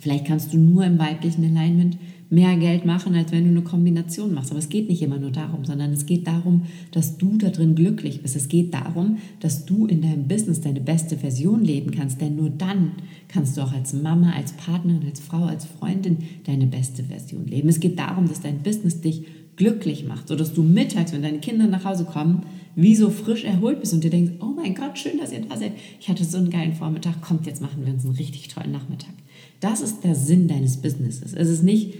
Vielleicht 0.00 0.26
kannst 0.26 0.52
du 0.52 0.58
nur 0.58 0.84
im 0.84 0.98
weiblichen 0.98 1.44
Alignment 1.44 1.98
mehr 2.30 2.56
Geld 2.56 2.86
machen, 2.86 3.14
als 3.16 3.32
wenn 3.32 3.44
du 3.44 3.50
eine 3.50 3.62
Kombination 3.62 4.32
machst. 4.32 4.52
Aber 4.52 4.60
es 4.60 4.68
geht 4.68 4.88
nicht 4.88 5.02
immer 5.02 5.18
nur 5.18 5.32
darum, 5.32 5.64
sondern 5.64 5.92
es 5.92 6.06
geht 6.06 6.28
darum, 6.28 6.62
dass 6.92 7.18
du 7.18 7.36
da 7.36 7.50
drin 7.50 7.74
glücklich 7.74 8.22
bist. 8.22 8.36
Es 8.36 8.48
geht 8.48 8.72
darum, 8.72 9.18
dass 9.40 9.66
du 9.66 9.86
in 9.86 10.00
deinem 10.00 10.28
Business 10.28 10.60
deine 10.60 10.80
beste 10.80 11.16
Version 11.16 11.64
leben 11.64 11.90
kannst. 11.90 12.20
Denn 12.20 12.36
nur 12.36 12.50
dann 12.50 12.92
kannst 13.26 13.56
du 13.56 13.62
auch 13.62 13.72
als 13.72 13.92
Mama, 13.92 14.32
als 14.32 14.52
Partnerin, 14.52 15.06
als 15.08 15.18
Frau, 15.18 15.44
als 15.44 15.64
Freundin 15.64 16.18
deine 16.44 16.66
beste 16.66 17.02
Version 17.02 17.46
leben. 17.46 17.68
Es 17.68 17.80
geht 17.80 17.98
darum, 17.98 18.28
dass 18.28 18.40
dein 18.40 18.62
Business 18.62 19.00
dich 19.00 19.24
glücklich 19.56 20.06
macht, 20.06 20.28
sodass 20.28 20.54
du 20.54 20.62
mittags, 20.62 21.12
wenn 21.12 21.22
deine 21.22 21.40
Kinder 21.40 21.66
nach 21.66 21.84
Hause 21.84 22.04
kommen, 22.04 22.44
wie 22.76 22.94
so 22.94 23.10
frisch 23.10 23.44
erholt 23.44 23.80
bist 23.80 23.92
und 23.92 24.04
dir 24.04 24.10
denkst, 24.10 24.32
oh 24.40 24.52
mein 24.56 24.74
Gott, 24.74 24.98
schön, 24.98 25.18
dass 25.18 25.32
ihr 25.32 25.40
da 25.40 25.56
seid. 25.56 25.72
Ich 26.00 26.08
hatte 26.08 26.24
so 26.24 26.38
einen 26.38 26.48
geilen 26.48 26.74
Vormittag, 26.74 27.20
kommt, 27.20 27.46
jetzt 27.46 27.60
machen 27.60 27.84
wir 27.84 27.92
uns 27.92 28.04
einen 28.04 28.14
richtig 28.14 28.48
tollen 28.48 28.72
Nachmittag. 28.72 29.12
Das 29.58 29.80
ist 29.80 30.04
der 30.04 30.14
Sinn 30.14 30.48
deines 30.48 30.78
Businesses. 30.78 31.34
Es 31.34 31.50
ist 31.50 31.62
nicht 31.62 31.94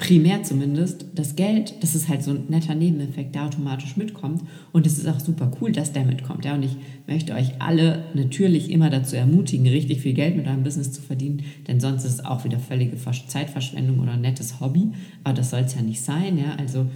primär 0.00 0.42
zumindest 0.42 1.04
das 1.14 1.36
Geld, 1.36 1.74
das 1.82 1.94
ist 1.94 2.08
halt 2.08 2.22
so 2.22 2.30
ein 2.30 2.44
netter 2.48 2.74
Nebeneffekt, 2.74 3.34
der 3.34 3.44
automatisch 3.44 3.98
mitkommt. 3.98 4.42
Und 4.72 4.86
es 4.86 4.96
ist 4.96 5.06
auch 5.06 5.20
super 5.20 5.52
cool, 5.60 5.72
dass 5.72 5.92
der 5.92 6.06
mitkommt. 6.06 6.46
Ja, 6.46 6.54
und 6.54 6.62
ich 6.62 6.74
möchte 7.06 7.34
euch 7.34 7.60
alle 7.60 8.06
natürlich 8.14 8.70
immer 8.70 8.88
dazu 8.88 9.16
ermutigen, 9.16 9.66
richtig 9.66 10.00
viel 10.00 10.14
Geld 10.14 10.36
mit 10.36 10.46
eurem 10.46 10.62
Business 10.62 10.90
zu 10.90 11.02
verdienen, 11.02 11.42
denn 11.68 11.80
sonst 11.80 12.06
ist 12.06 12.14
es 12.14 12.24
auch 12.24 12.44
wieder 12.44 12.58
völlige 12.58 12.96
Zeitverschwendung 12.96 14.00
oder 14.00 14.12
ein 14.12 14.22
nettes 14.22 14.58
Hobby. 14.58 14.88
Aber 15.22 15.34
das 15.34 15.50
soll 15.50 15.60
es 15.60 15.74
ja 15.74 15.82
nicht 15.82 16.00
sein. 16.00 16.38
Ja, 16.38 16.54
also 16.56 16.86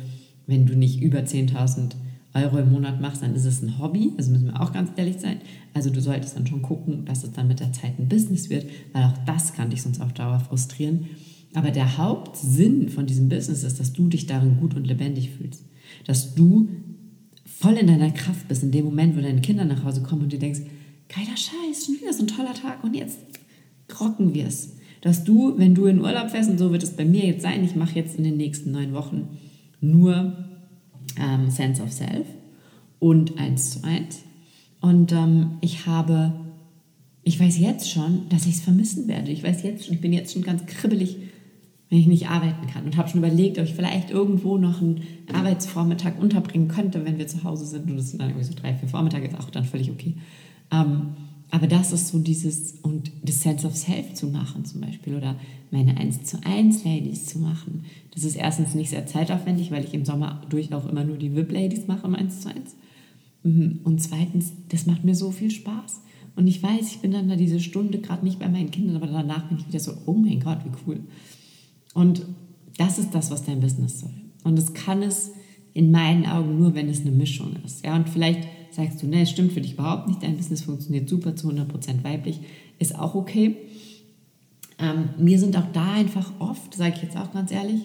wenn 0.47 0.65
du 0.65 0.75
nicht 0.75 1.03
über 1.03 1.19
10.000 1.19 1.91
Euro 2.33 2.57
im 2.57 2.73
Monat 2.73 3.03
machst, 3.03 3.23
dann 3.23 3.35
ist 3.35 3.45
es 3.45 3.61
ein 3.61 3.79
Hobby. 3.79 4.13
Also 4.17 4.31
müssen 4.31 4.47
wir 4.47 4.63
auch 4.63 4.73
ganz 4.73 4.91
ehrlich 4.97 5.19
sein. 5.19 5.43
Also 5.75 5.91
du 5.91 6.01
solltest 6.01 6.39
dann 6.39 6.47
schon 6.47 6.63
gucken, 6.63 7.05
dass 7.05 7.23
es 7.23 7.33
dann 7.33 7.49
mit 7.49 7.61
der 7.61 7.73
Zeit 7.75 7.99
ein 7.99 8.09
Business 8.09 8.49
wird, 8.49 8.65
weil 8.95 9.05
auch 9.05 9.19
das 9.27 9.53
kann 9.53 9.69
dich 9.69 9.83
sonst 9.83 10.01
auf 10.01 10.15
Dauer 10.15 10.41
frustrieren. 10.41 11.05
Aber 11.55 11.71
der 11.71 11.99
Hauptsinn 11.99 12.89
von 12.89 13.07
diesem 13.07 13.29
Business 13.29 13.63
ist, 13.63 13.79
dass 13.81 13.93
du 13.93 14.09
dich 14.09 14.27
darin 14.27 14.59
gut 14.59 14.75
und 14.75 14.87
lebendig 14.87 15.31
fühlst. 15.31 15.65
Dass 16.05 16.35
du 16.35 16.69
voll 17.45 17.75
in 17.75 17.87
deiner 17.87 18.11
Kraft 18.11 18.49
bist 18.49 18.63
in 18.63 18.73
dem 18.73 18.85
Moment, 18.85 19.17
wo 19.17 19.21
deine 19.21 19.41
Kinder 19.41 19.65
nach 19.65 19.85
Hause 19.85 20.03
kommen 20.03 20.23
und 20.23 20.33
du 20.33 20.39
denkst, 20.39 20.61
geiler 21.09 21.37
Scheiß, 21.37 21.87
schon 21.87 21.95
wieder 21.95 22.13
so 22.13 22.25
ein 22.25 22.29
toller 22.29 22.55
Tag 22.55 22.83
und 22.83 22.95
jetzt 22.95 23.19
rocken 24.01 24.35
wir 24.35 24.47
es. 24.47 24.77
Dass 25.01 25.25
du, 25.25 25.57
wenn 25.59 25.75
du 25.75 25.87
in 25.87 26.01
Urlaub 26.01 26.31
fährst, 26.31 26.51
und 26.51 26.59
so 26.59 26.73
wird 26.73 26.83
es 26.83 26.97
bei 26.97 27.05
mir 27.05 27.25
jetzt 27.25 27.43
sein, 27.43 27.63
ich 27.63 27.77
mache 27.77 27.95
jetzt 27.95 28.17
in 28.17 28.25
den 28.25 28.37
nächsten 28.37 28.73
neun 28.73 28.93
Wochen 28.93 29.29
nur 29.81 30.33
ähm, 31.21 31.51
Sense 31.51 31.83
of 31.83 31.93
Self 31.93 32.27
und 32.99 33.39
1 33.39 33.71
zu 33.71 33.85
1. 33.85 34.23
Und 34.81 35.13
ähm, 35.13 35.59
ich 35.61 35.87
habe, 35.87 36.33
ich 37.23 37.39
weiß 37.39 37.59
jetzt 37.59 37.91
schon, 37.91 38.29
dass 38.31 38.47
ich 38.47 38.55
es 38.55 38.61
vermissen 38.61 39.07
werde. 39.07 39.31
Ich 39.31 39.43
weiß 39.43 39.63
jetzt 39.63 39.85
schon, 39.85 39.95
ich 39.95 40.01
bin 40.01 40.13
jetzt 40.13 40.33
schon 40.33 40.43
ganz 40.43 40.65
kribbelig, 40.67 41.19
wenn 41.95 42.01
ich 42.01 42.07
nicht 42.09 42.29
arbeiten 42.29 42.67
kann. 42.67 42.87
Und 42.87 42.97
habe 42.97 43.09
schon 43.09 43.21
überlegt, 43.21 43.57
ob 43.57 43.67
ich 43.67 43.75
vielleicht 43.75 44.11
irgendwo 44.11 44.59
noch 44.59 44.83
einen 44.83 45.03
Arbeitsvormittag 45.33 46.19
unterbringen 46.19 46.67
könnte, 46.67 47.05
wenn 47.05 47.19
wir 47.19 47.29
zu 47.29 47.45
Hause 47.45 47.67
sind. 47.67 47.89
Und 47.89 47.97
das 47.97 48.11
sind 48.11 48.21
dann 48.21 48.31
irgendwie 48.31 48.47
so 48.47 48.53
drei, 48.53 48.75
vier 48.75 48.89
Vormittage, 48.89 49.29
ist 49.29 49.39
auch 49.39 49.49
dann 49.51 49.65
völlig 49.65 49.93
okay. 49.93 50.15
Ähm, 50.73 51.11
aber 51.53 51.69
das 51.69 51.93
ist 51.93 52.09
so 52.09 52.19
dieses, 52.19 52.73
und 52.83 53.13
das 53.23 53.43
Sense 53.43 53.65
of 53.65 53.77
Self 53.77 54.15
zu 54.15 54.27
machen 54.27 54.65
zum 54.65 54.81
Beispiel 54.81 55.15
oder 55.15 55.37
meine 55.71 55.97
1 55.97 56.25
zu 56.25 56.45
1 56.45 56.85
Ladies 56.85 57.27
zu 57.27 57.39
machen. 57.39 57.85
Das 58.13 58.25
ist 58.25 58.35
erstens 58.35 58.75
nicht 58.75 58.91
sehr 58.91 59.07
zeitaufwendig, 59.07 59.71
weil 59.71 59.85
ich 59.85 59.95
im 59.95 60.05
Sommer 60.05 60.43
durch 60.51 60.75
auch 60.75 60.89
immer 60.91 61.05
nur 61.05 61.17
die 61.17 61.37
VIP 61.37 61.53
Ladies 61.53 61.87
mache 61.87 62.09
im 62.09 62.17
1 62.17 62.41
zu 62.41 62.49
1. 62.49 62.75
Mhm. 63.45 63.81
Und 63.85 64.03
zweitens, 64.03 64.53
das 64.69 64.87
macht 64.87 65.05
mir 65.05 65.15
so 65.15 65.31
viel 65.31 65.53
Spaß. 65.53 66.01
Und 66.35 66.49
ich 66.49 66.61
weiß, 66.61 66.91
ich 66.91 66.99
bin 66.99 67.13
dann 67.13 67.29
da 67.29 67.37
diese 67.37 67.61
Stunde 67.61 68.01
gerade 68.01 68.25
nicht 68.25 68.41
bei 68.41 68.49
meinen 68.49 68.73
Kindern, 68.73 68.97
aber 68.97 69.07
danach 69.07 69.49
bin 69.49 69.59
ich 69.59 69.69
wieder 69.69 69.79
so, 69.79 69.93
oh 70.07 70.15
mein 70.15 70.41
Gott, 70.41 70.59
wie 70.65 70.73
cool. 70.89 70.99
Und 71.95 72.27
das 72.77 72.99
ist 72.99 73.15
das, 73.15 73.31
was 73.31 73.45
dein 73.45 73.61
Business 73.61 74.01
soll. 74.01 74.11
Und 74.43 74.59
es 74.59 74.75
kann 74.75 75.03
es 75.03 75.31
in 75.73 75.91
meinen 75.91 76.27
Augen 76.27 76.59
nur, 76.59 76.75
wenn 76.75 76.89
es 76.89 77.01
eine 77.01 77.11
Mischung 77.11 77.57
ist. 77.65 77.85
Ja, 77.85 77.97
und 77.97 78.09
vielleicht 78.09 78.47
sagst 78.71 79.03
du, 79.03 79.07
ne, 79.07 79.23
es 79.23 79.31
stimmt 79.31 79.53
für 79.53 79.61
dich 79.61 79.75
überhaupt 79.75 80.09
nicht, 80.09 80.23
dein 80.23 80.37
Business 80.37 80.63
funktioniert 80.63 81.09
super 81.09 81.35
zu 81.37 81.49
100% 81.49 82.03
weiblich, 82.03 82.41
ist 82.79 82.99
auch 82.99 83.15
okay. 83.15 83.57
Ähm, 84.79 85.11
mir 85.19 85.39
sind 85.39 85.57
auch 85.57 85.71
da 85.73 85.93
einfach 85.93 86.33
oft, 86.41 86.75
sage 86.75 86.95
ich 86.97 87.03
jetzt 87.03 87.17
auch 87.17 87.33
ganz 87.33 87.53
ehrlich, 87.53 87.83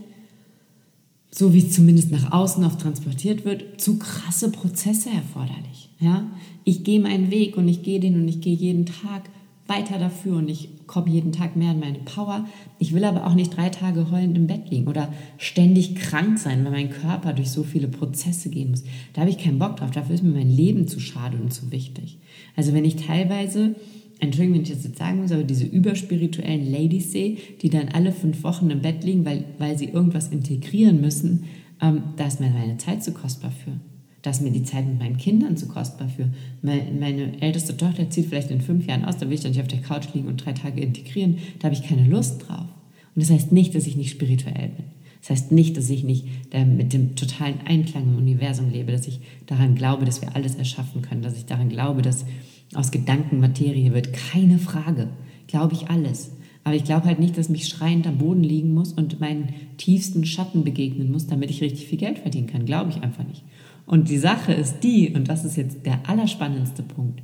so 1.31 1.53
wie 1.53 1.59
es 1.59 1.71
zumindest 1.71 2.11
nach 2.11 2.31
außen 2.31 2.63
oft 2.65 2.81
transportiert 2.81 3.45
wird, 3.45 3.79
zu 3.79 3.99
krasse 3.99 4.51
Prozesse 4.51 5.09
erforderlich. 5.09 5.89
Ja? 5.99 6.29
Ich 6.63 6.83
gehe 6.83 6.99
meinen 6.99 7.29
Weg 7.29 7.55
und 7.57 7.67
ich 7.67 7.83
gehe 7.83 7.99
den 7.99 8.15
und 8.15 8.27
ich 8.27 8.41
gehe 8.41 8.55
jeden 8.55 8.87
Tag 8.87 9.29
weiter 9.69 9.99
dafür 9.99 10.37
und 10.37 10.49
ich 10.49 10.69
komme 10.87 11.09
jeden 11.09 11.31
Tag 11.31 11.55
mehr 11.55 11.71
in 11.71 11.79
meine 11.79 11.99
Power. 11.99 12.47
Ich 12.79 12.93
will 12.93 13.03
aber 13.03 13.27
auch 13.27 13.35
nicht 13.35 13.55
drei 13.55 13.69
Tage 13.69 14.11
heulend 14.11 14.35
im 14.35 14.47
Bett 14.47 14.69
liegen 14.69 14.87
oder 14.87 15.13
ständig 15.37 15.95
krank 15.95 16.39
sein, 16.39 16.65
weil 16.65 16.71
mein 16.71 16.89
Körper 16.89 17.33
durch 17.33 17.51
so 17.51 17.63
viele 17.63 17.87
Prozesse 17.87 18.49
gehen 18.49 18.71
muss. 18.71 18.83
Da 19.13 19.21
habe 19.21 19.29
ich 19.29 19.37
keinen 19.37 19.59
Bock 19.59 19.77
drauf. 19.77 19.91
Dafür 19.91 20.15
ist 20.15 20.23
mir 20.23 20.31
mein 20.31 20.49
Leben 20.49 20.87
zu 20.87 20.99
schade 20.99 21.37
und 21.37 21.53
zu 21.53 21.71
wichtig. 21.71 22.17
Also 22.55 22.73
wenn 22.73 22.85
ich 22.85 22.95
teilweise, 22.95 23.75
Entschuldigung, 24.19 24.55
wenn 24.55 24.63
ich 24.63 24.73
das 24.73 24.83
jetzt 24.83 24.97
sagen 24.97 25.21
muss, 25.21 25.31
aber 25.31 25.43
diese 25.43 25.65
überspirituellen 25.65 26.71
Ladies 26.71 27.11
sehe, 27.11 27.37
die 27.61 27.69
dann 27.69 27.89
alle 27.89 28.11
fünf 28.11 28.43
Wochen 28.43 28.69
im 28.71 28.81
Bett 28.81 29.03
liegen, 29.03 29.25
weil, 29.25 29.45
weil 29.59 29.77
sie 29.77 29.85
irgendwas 29.85 30.29
integrieren 30.29 30.99
müssen, 30.99 31.45
ähm, 31.81 32.03
da 32.17 32.25
ist 32.27 32.39
mir 32.39 32.49
meine 32.49 32.77
Zeit 32.77 33.03
zu 33.03 33.13
kostbar 33.13 33.51
für. 33.51 33.79
Da 34.21 34.31
ist 34.31 34.41
mir 34.41 34.51
die 34.51 34.63
Zeit 34.63 34.85
mit 34.85 34.99
meinen 34.99 35.17
Kindern 35.17 35.55
zu 35.55 35.67
kostbar 35.67 36.09
für. 36.09 36.29
Meine 36.61 37.41
älteste 37.41 37.77
Tochter 37.77 38.09
zieht 38.09 38.25
vielleicht 38.27 38.51
in 38.51 38.61
fünf 38.61 38.85
Jahren 38.87 39.05
aus, 39.05 39.17
da 39.17 39.27
will 39.27 39.33
ich 39.33 39.41
dann 39.41 39.51
nicht 39.51 39.61
auf 39.61 39.67
der 39.67 39.81
Couch 39.81 40.13
liegen 40.13 40.27
und 40.27 40.43
drei 40.43 40.53
Tage 40.53 40.81
integrieren. 40.81 41.37
Da 41.59 41.65
habe 41.65 41.75
ich 41.75 41.83
keine 41.83 42.07
Lust 42.07 42.47
drauf. 42.47 42.67
Und 43.15 43.23
das 43.23 43.29
heißt 43.29 43.51
nicht, 43.51 43.75
dass 43.75 43.87
ich 43.87 43.95
nicht 43.95 44.11
spirituell 44.11 44.69
bin. 44.75 44.85
Das 45.21 45.31
heißt 45.31 45.51
nicht, 45.51 45.75
dass 45.75 45.89
ich 45.89 46.03
nicht 46.03 46.25
mit 46.53 46.93
dem 46.93 47.15
totalen 47.15 47.61
Einklang 47.65 48.03
im 48.03 48.17
Universum 48.17 48.71
lebe, 48.71 48.91
dass 48.91 49.07
ich 49.07 49.19
daran 49.47 49.75
glaube, 49.75 50.05
dass 50.05 50.21
wir 50.21 50.35
alles 50.35 50.55
erschaffen 50.55 51.01
können, 51.01 51.21
dass 51.21 51.37
ich 51.37 51.45
daran 51.45 51.69
glaube, 51.69 52.01
dass 52.01 52.25
aus 52.73 52.91
Gedanken 52.91 53.39
Materie 53.39 53.93
wird. 53.93 54.13
Keine 54.13 54.59
Frage. 54.59 55.09
Glaube 55.47 55.73
ich 55.73 55.89
alles. 55.89 56.31
Aber 56.63 56.75
ich 56.75 56.83
glaube 56.83 57.05
halt 57.05 57.19
nicht, 57.19 57.37
dass 57.37 57.49
mich 57.49 57.67
schreiend 57.67 58.05
am 58.05 58.17
Boden 58.17 58.43
liegen 58.43 58.73
muss 58.73 58.93
und 58.93 59.19
meinen 59.19 59.53
tiefsten 59.77 60.25
Schatten 60.25 60.63
begegnen 60.63 61.11
muss, 61.11 61.25
damit 61.25 61.49
ich 61.49 61.61
richtig 61.61 61.87
viel 61.87 61.97
Geld 61.97 62.19
verdienen 62.19 62.47
kann. 62.47 62.65
Glaube 62.65 62.91
ich 62.91 63.01
einfach 63.01 63.25
nicht. 63.25 63.43
Und 63.89 64.07
die 64.07 64.19
Sache 64.19 64.53
ist 64.53 64.83
die, 64.83 65.09
und 65.15 65.29
das 65.29 65.43
ist 65.43 65.57
jetzt 65.57 65.83
der 65.83 66.07
allerspannendste 66.07 66.83
Punkt, 66.83 67.23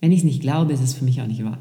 wenn 0.00 0.12
ich 0.12 0.18
es 0.18 0.24
nicht 0.24 0.40
glaube, 0.40 0.72
ist 0.72 0.80
es 0.80 0.94
für 0.94 1.04
mich 1.04 1.20
auch 1.20 1.26
nicht 1.26 1.44
wahr. 1.44 1.58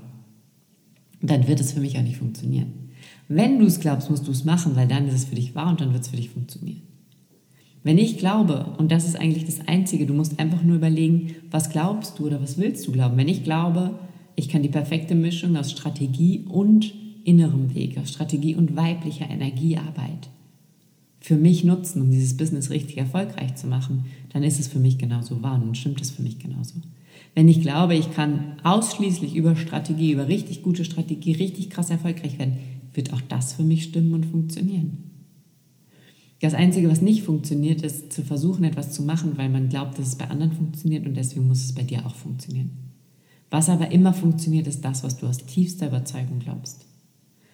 Dann 1.24 1.48
wird 1.48 1.60
es 1.60 1.72
für 1.72 1.80
mich 1.80 1.98
auch 1.98 2.04
nicht 2.04 2.18
funktionieren. 2.18 2.92
Wenn 3.28 3.58
du 3.58 3.66
es 3.66 3.80
glaubst, 3.80 4.12
musst 4.12 4.28
du 4.28 4.32
es 4.32 4.46
machen, 4.46 4.76
weil 4.76 4.88
dann 4.88 5.08
ist 5.08 5.16
es 5.16 5.26
für 5.26 5.34
dich 5.34 5.56
wahr 5.56 5.72
und 5.72 5.82
dann 5.82 5.92
wird 5.92 6.04
es 6.04 6.10
für 6.10 6.18
dich 6.18 6.30
funktionieren. 6.30 6.84
Wenn 7.82 7.98
ich 7.98 8.20
glaube, 8.20 8.76
und 8.78 8.92
das 8.92 9.08
ist 9.08 9.20
eigentlich 9.20 9.46
das 9.46 9.68
Einzige, 9.68 10.06
du 10.06 10.14
musst 10.14 10.40
einfach 10.40 10.62
nur 10.62 10.76
überlegen, 10.76 11.32
was 11.50 11.72
glaubst 11.72 12.20
du 12.20 12.28
oder 12.28 12.40
was 12.40 12.60
willst 12.60 12.86
du 12.86 12.92
glauben. 12.92 13.18
Wenn 13.18 13.30
ich 13.30 13.44
glaube, 13.44 13.98
ich 14.36 14.50
kann 14.50 14.62
die 14.62 14.70
perfekte 14.70 15.16
Mischung 15.16 15.58
aus 15.58 15.72
Strategie 15.72 16.46
und 16.48 16.94
innerem 17.24 17.74
Weg, 17.74 17.98
aus 17.98 18.12
Strategie 18.12 18.54
und 18.54 18.76
weiblicher 18.76 19.28
Energiearbeit 19.28 20.30
für 21.24 21.38
mich 21.38 21.64
nutzen, 21.64 22.02
um 22.02 22.12
dieses 22.12 22.36
Business 22.36 22.70
richtig 22.70 22.98
erfolgreich 22.98 23.56
zu 23.56 23.66
machen, 23.66 24.04
dann 24.34 24.44
ist 24.44 24.60
es 24.60 24.68
für 24.68 24.80
mich 24.80 24.98
genauso 24.98 25.42
wahr 25.42 25.62
und 25.62 25.78
stimmt 25.78 26.02
es 26.02 26.12
für 26.12 26.22
mich 26.22 26.38
genauso. 26.38 26.76
Wenn 27.34 27.48
ich 27.48 27.62
glaube, 27.62 27.96
ich 27.96 28.14
kann 28.14 28.58
ausschließlich 28.64 29.34
über 29.34 29.56
Strategie, 29.56 30.12
über 30.12 30.28
richtig 30.28 30.64
gute 30.64 30.84
Strategie, 30.84 31.32
richtig 31.32 31.70
krass 31.70 31.90
erfolgreich 31.90 32.38
werden, 32.40 32.58
wird 32.94 33.14
auch 33.14 33.22
das 33.22 33.54
für 33.54 33.64
mich 33.64 33.86
stimmen 33.86 34.14
und 34.14 34.26
funktionieren. 34.26 34.98
Das 36.42 36.54
Einzige, 36.54 36.92
was 36.92 37.02
nicht 37.02 37.24
funktioniert, 37.24 37.84
ist 37.84 38.12
zu 38.12 38.22
versuchen, 38.24 38.66
etwas 38.66 38.92
zu 38.92 39.02
machen, 39.02 39.38
weil 39.38 39.48
man 39.48 39.70
glaubt, 39.70 39.98
dass 39.98 40.10
es 40.10 40.18
bei 40.18 40.30
anderen 40.30 40.52
funktioniert 40.52 41.06
und 41.06 41.16
deswegen 41.16 41.48
muss 41.48 41.64
es 41.64 41.74
bei 41.74 41.84
dir 41.84 42.06
auch 42.06 42.16
funktionieren. 42.16 42.72
Was 43.50 43.70
aber 43.70 43.94
immer 43.94 44.14
funktioniert, 44.14 44.68
ist 44.68 44.82
das, 44.82 45.06
was 45.06 45.16
du 45.16 45.28
aus 45.28 45.38
tiefster 45.38 45.88
Überzeugung 45.88 46.40
glaubst. 46.40 46.86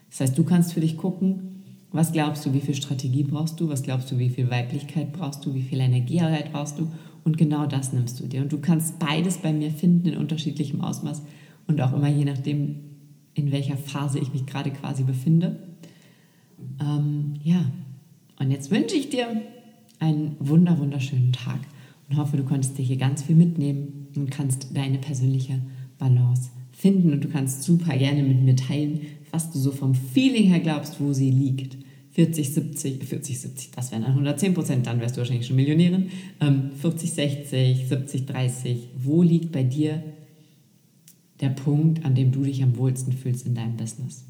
Das 0.09 0.21
heißt, 0.21 0.37
du 0.39 0.43
kannst 0.43 0.73
für 0.73 0.81
dich 0.81 0.97
gucken, 0.97 1.58
was 1.91 2.11
glaubst 2.11 2.45
du, 2.45 2.53
wie 2.53 2.61
viel 2.61 2.75
Strategie 2.75 3.23
brauchst 3.23 3.59
du? 3.59 3.69
Was 3.69 3.81
glaubst 3.83 4.11
du, 4.11 4.19
wie 4.19 4.29
viel 4.29 4.49
Weiblichkeit 4.49 5.11
brauchst 5.11 5.45
du? 5.45 5.55
Wie 5.55 5.63
viel 5.63 5.79
Energiearbeit 5.79 6.51
brauchst 6.51 6.77
du? 6.77 6.91
Und 7.23 7.37
genau 7.37 7.65
das 7.65 7.93
nimmst 7.93 8.19
du 8.19 8.27
dir. 8.27 8.41
Und 8.41 8.51
du 8.51 8.59
kannst 8.59 8.99
beides 8.99 9.37
bei 9.37 9.51
mir 9.51 9.71
finden 9.71 10.07
in 10.09 10.17
unterschiedlichem 10.17 10.81
Ausmaß 10.81 11.23
und 11.67 11.81
auch 11.81 11.93
immer 11.93 12.09
je 12.09 12.25
nachdem, 12.25 12.75
in 13.33 13.51
welcher 13.51 13.77
Phase 13.77 14.19
ich 14.19 14.33
mich 14.33 14.45
gerade 14.45 14.71
quasi 14.71 15.03
befinde. 15.03 15.59
Ähm, 16.79 17.33
ja, 17.43 17.65
und 18.39 18.51
jetzt 18.51 18.71
wünsche 18.71 18.95
ich 18.95 19.09
dir 19.09 19.27
einen 19.99 20.35
wunder, 20.39 20.77
wunderschönen 20.77 21.33
Tag 21.33 21.59
und 22.09 22.17
hoffe, 22.17 22.37
du 22.37 22.43
konntest 22.43 22.77
dir 22.77 22.83
hier 22.83 22.97
ganz 22.97 23.23
viel 23.23 23.35
mitnehmen 23.35 24.07
und 24.15 24.31
kannst 24.31 24.75
deine 24.75 24.97
persönliche 24.97 25.61
Balance 25.97 26.51
finden. 26.71 27.13
Und 27.13 27.23
du 27.23 27.29
kannst 27.29 27.63
super 27.63 27.97
gerne 27.97 28.23
mit 28.23 28.41
mir 28.41 28.55
teilen, 28.55 29.01
was 29.31 29.51
du 29.51 29.59
so 29.59 29.71
vom 29.71 29.95
Feeling 29.95 30.45
her 30.45 30.59
glaubst, 30.59 30.99
wo 30.99 31.13
sie 31.13 31.31
liegt. 31.31 31.77
40, 32.11 32.53
70, 32.53 33.03
40, 33.03 33.39
70, 33.39 33.71
das 33.71 33.91
wären 33.91 34.01
dann 34.01 34.11
110 34.11 34.53
Prozent, 34.53 34.87
dann 34.87 34.99
wärst 34.99 35.15
du 35.15 35.19
wahrscheinlich 35.19 35.47
schon 35.47 35.55
Millionärin. 35.55 36.09
Ähm, 36.41 36.71
40, 36.81 37.13
60, 37.13 37.87
70, 37.87 38.25
30, 38.25 38.89
wo 39.03 39.21
liegt 39.21 39.51
bei 39.51 39.63
dir 39.63 40.03
der 41.39 41.49
Punkt, 41.49 42.03
an 42.03 42.15
dem 42.15 42.31
du 42.31 42.43
dich 42.43 42.61
am 42.63 42.75
wohlsten 42.77 43.13
fühlst 43.13 43.45
in 43.45 43.55
deinem 43.55 43.77
Business? 43.77 44.25